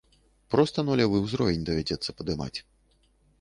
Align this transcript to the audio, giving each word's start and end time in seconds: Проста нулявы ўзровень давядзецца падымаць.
Проста 0.53 0.83
нулявы 0.87 1.21
ўзровень 1.25 1.67
давядзецца 1.69 2.17
падымаць. 2.23 2.59